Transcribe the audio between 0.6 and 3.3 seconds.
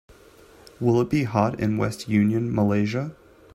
Will it be hot in West Union, Malaysia